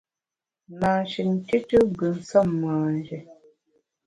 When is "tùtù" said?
1.47-1.79